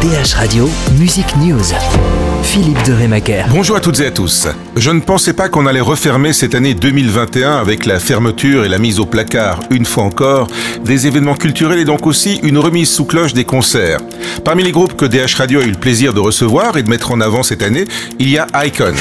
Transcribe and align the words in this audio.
DH 0.00 0.34
Radio, 0.36 0.70
Music 0.96 1.26
News. 1.40 1.74
Philippe 2.44 2.80
de 2.84 2.92
Rémaker. 2.92 3.46
Bonjour 3.50 3.74
à 3.74 3.80
toutes 3.80 3.98
et 3.98 4.06
à 4.06 4.12
tous. 4.12 4.46
Je 4.76 4.92
ne 4.92 5.00
pensais 5.00 5.32
pas 5.32 5.48
qu'on 5.48 5.66
allait 5.66 5.80
refermer 5.80 6.32
cette 6.32 6.54
année 6.54 6.74
2021 6.74 7.56
avec 7.56 7.84
la 7.84 7.98
fermeture 7.98 8.64
et 8.64 8.68
la 8.68 8.78
mise 8.78 9.00
au 9.00 9.06
placard, 9.06 9.58
une 9.70 9.84
fois 9.84 10.04
encore, 10.04 10.46
des 10.84 11.08
événements 11.08 11.34
culturels 11.34 11.80
et 11.80 11.84
donc 11.84 12.06
aussi 12.06 12.38
une 12.44 12.58
remise 12.58 12.88
sous 12.88 13.06
cloche 13.06 13.34
des 13.34 13.44
concerts. 13.44 13.98
Parmi 14.44 14.62
les 14.62 14.70
groupes 14.70 14.94
que 14.94 15.04
DH 15.04 15.34
Radio 15.36 15.60
a 15.60 15.64
eu 15.64 15.70
le 15.70 15.80
plaisir 15.80 16.14
de 16.14 16.20
recevoir 16.20 16.76
et 16.76 16.84
de 16.84 16.88
mettre 16.88 17.10
en 17.10 17.20
avant 17.20 17.42
cette 17.42 17.64
année, 17.64 17.86
il 18.20 18.30
y 18.30 18.38
a 18.38 18.46
Icons. 18.54 18.94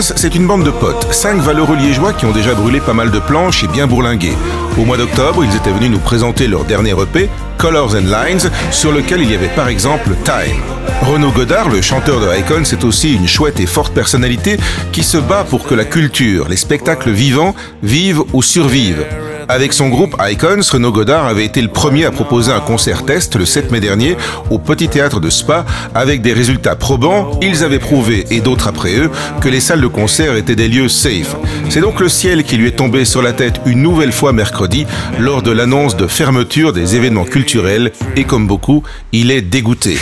C'est 0.00 0.34
une 0.34 0.46
bande 0.46 0.64
de 0.64 0.70
potes, 0.70 1.10
cinq 1.10 1.38
valeureux 1.40 1.76
liégeois 1.76 2.12
qui 2.12 2.26
ont 2.26 2.32
déjà 2.32 2.54
brûlé 2.54 2.80
pas 2.80 2.92
mal 2.92 3.10
de 3.10 3.18
planches 3.18 3.64
et 3.64 3.68
bien 3.68 3.86
bourlingué. 3.86 4.32
Au 4.78 4.84
mois 4.84 4.98
d'octobre, 4.98 5.42
ils 5.42 5.56
étaient 5.56 5.70
venus 5.70 5.90
nous 5.90 5.98
présenter 5.98 6.48
leur 6.48 6.64
dernier 6.64 6.90
EP, 6.90 7.30
Colors 7.56 7.94
and 7.94 8.00
Lines, 8.10 8.50
sur 8.70 8.92
lequel 8.92 9.22
il 9.22 9.30
y 9.30 9.34
avait 9.34 9.48
par 9.48 9.68
exemple 9.68 10.10
Time. 10.24 10.60
Renaud 11.02 11.30
Godard, 11.30 11.70
le 11.70 11.80
chanteur 11.80 12.20
de 12.20 12.26
Icons, 12.38 12.64
c'est 12.64 12.84
aussi 12.84 13.14
une 13.14 13.26
chouette 13.26 13.58
et 13.58 13.66
forte 13.66 13.94
personnalité 13.94 14.58
qui 14.92 15.02
se 15.02 15.16
bat 15.16 15.44
pour 15.48 15.64
que 15.64 15.74
la 15.74 15.86
culture, 15.86 16.48
les 16.48 16.56
spectacles 16.56 17.10
vivants, 17.10 17.54
vivent 17.82 18.22
ou 18.34 18.42
survivent. 18.42 19.06
Avec 19.48 19.72
son 19.72 19.88
groupe 19.88 20.16
Icons, 20.20 20.60
Renaud 20.72 20.90
Godard 20.90 21.26
avait 21.26 21.44
été 21.44 21.62
le 21.62 21.68
premier 21.68 22.04
à 22.04 22.10
proposer 22.10 22.50
un 22.50 22.60
concert 22.60 23.04
test 23.04 23.36
le 23.36 23.44
7 23.44 23.70
mai 23.70 23.78
dernier 23.78 24.16
au 24.50 24.58
Petit 24.58 24.88
Théâtre 24.88 25.20
de 25.20 25.30
Spa 25.30 25.64
avec 25.94 26.20
des 26.20 26.32
résultats 26.32 26.74
probants. 26.74 27.38
Ils 27.40 27.62
avaient 27.62 27.78
prouvé, 27.78 28.24
et 28.30 28.40
d'autres 28.40 28.66
après 28.66 28.96
eux, 28.96 29.10
que 29.40 29.48
les 29.48 29.60
salles 29.60 29.80
de 29.80 29.86
concert 29.86 30.34
étaient 30.34 30.56
des 30.56 30.68
lieux 30.68 30.88
safe. 30.88 31.36
C'est 31.68 31.80
donc 31.80 32.00
le 32.00 32.08
ciel 32.08 32.42
qui 32.42 32.56
lui 32.56 32.68
est 32.68 32.76
tombé 32.76 33.04
sur 33.04 33.22
la 33.22 33.32
tête 33.32 33.60
une 33.66 33.82
nouvelle 33.82 34.12
fois 34.12 34.32
mercredi 34.32 34.84
lors 35.20 35.42
de 35.42 35.52
l'annonce 35.52 35.96
de 35.96 36.08
fermeture 36.08 36.72
des 36.72 36.96
événements 36.96 37.24
culturels 37.24 37.92
et 38.16 38.24
comme 38.24 38.48
beaucoup, 38.48 38.82
il 39.12 39.30
est 39.30 39.42
dégoûté. 39.42 39.96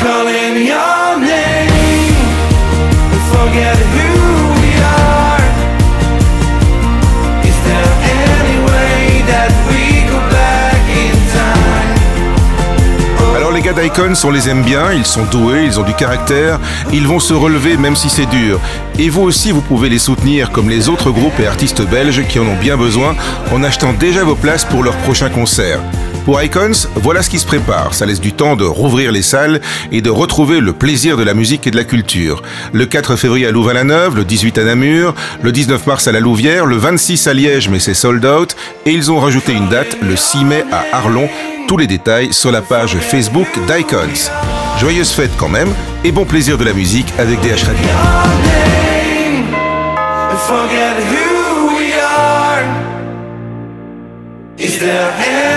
Gars 13.61 13.73
d'Icon, 13.73 14.13
on 14.25 14.31
les 14.31 14.49
aime 14.49 14.63
bien, 14.63 14.93
ils 14.93 15.07
sont 15.07 15.25
doués, 15.25 15.65
ils 15.65 15.79
ont 15.79 15.85
du 15.85 15.95
caractère, 15.95 16.59
ils 16.93 17.07
vont 17.07 17.21
se 17.21 17.35
relever 17.35 17.77
même 17.77 17.97
si 17.97 18.09
c'est 18.09 18.27
dur. 18.27 18.61
Et 18.99 19.09
vous 19.09 19.23
aussi, 19.23 19.53
vous 19.53 19.61
pouvez 19.61 19.89
les 19.89 19.99
soutenir 19.99 20.51
comme 20.51 20.69
les 20.69 20.89
autres 20.89 21.11
groupes 21.11 21.39
et 21.41 21.47
artistes 21.47 21.83
belges 21.83 22.27
qui 22.27 22.39
en 22.39 22.47
ont 22.47 22.57
bien 22.61 22.77
besoin 22.77 23.15
en 23.53 23.63
achetant 23.63 23.93
déjà 23.93 24.25
vos 24.25 24.35
places 24.35 24.65
pour 24.65 24.83
leur 24.83 24.97
prochain 24.99 25.31
concert. 25.31 25.81
Pour 26.25 26.41
Icons, 26.41 26.89
voilà 26.97 27.23
ce 27.23 27.29
qui 27.29 27.39
se 27.39 27.45
prépare. 27.45 27.93
Ça 27.93 28.07
laisse 28.07 28.21
du 28.21 28.33
temps 28.33 28.57
de 28.57 28.65
rouvrir 28.65 29.13
les 29.13 29.21
salles 29.21 29.61
et 29.93 30.01
de 30.01 30.09
retrouver 30.09 30.61
le 30.61 30.73
plaisir 30.73 31.19
de 31.19 31.23
la 31.23 31.35
musique 31.35 31.67
et 31.67 31.71
de 31.71 31.77
la 31.77 31.85
culture. 31.85 32.43
Le 32.73 32.87
4 32.87 33.17
février 33.17 33.47
à 33.47 33.51
Louvain-la-Neuve, 33.51 34.17
le 34.17 34.25
18 34.25 34.57
à 34.57 34.65
Namur, 34.65 35.15
le 35.43 35.53
19 35.53 35.87
mars 35.87 36.09
à 36.09 36.13
la 36.13 36.21
Louvière, 36.21 36.65
le 36.65 36.77
26 36.77 37.27
à 37.27 37.35
Liège, 37.35 37.69
mais 37.69 37.79
c'est 37.79 37.93
sold 37.93 38.25
out. 38.25 38.57
Et 38.87 38.93
ils 38.93 39.13
ont 39.13 39.21
rajouté 39.21 39.53
une 39.53 39.69
date, 39.69 39.99
le 40.01 40.17
6 40.17 40.45
mai 40.47 40.65
à 40.73 40.97
Arlon, 40.97 41.29
tous 41.69 41.77
les 41.77 41.87
détails 41.87 42.33
sur 42.33 42.51
la 42.51 42.63
page 42.63 42.97
Facebook 42.97 43.49
d'Icons. 43.67 44.31
Joyeuse 44.79 45.11
fête 45.11 45.33
quand 45.37 45.51
même 45.51 45.69
et 46.05 46.13
bon 46.13 46.25
plaisir 46.25 46.57
de 46.57 46.65
la 46.65 46.73
musique 46.73 47.13
avec 47.19 47.39
DH 47.41 47.65
Radio. 47.65 47.89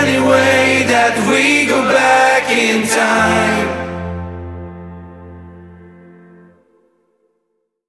Any 0.08 0.26
way 0.26 0.84
that 0.84 1.14
we 1.28 1.66
go 1.66 1.82
back 1.82 2.48
in 2.48 2.88
time? 2.88 3.77